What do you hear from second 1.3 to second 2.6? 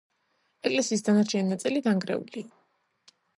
ნაწილი დანგრეულია.